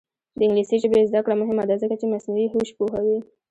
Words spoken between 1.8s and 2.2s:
ځکه چې